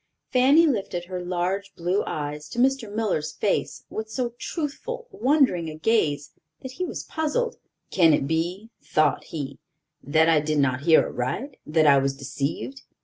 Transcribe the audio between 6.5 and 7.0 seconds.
that he